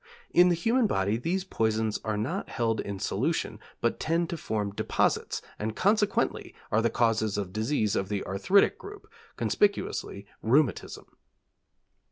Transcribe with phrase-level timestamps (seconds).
[0.31, 4.71] In the human body these poisons are not held in solution, but tend to form
[4.73, 11.05] deposits and consequently are the cause of diseases of the arthritic group, conspicuously rheumatism.